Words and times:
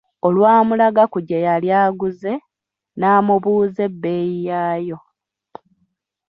Olwamulaga 0.27 1.03
ku 1.11 1.19
gye 1.27 1.37
yali 1.47 1.69
aguze, 1.83 2.33
n'amubuuza 2.99 3.81
ebbeeyi 3.89 4.37
yaayo. 4.47 4.97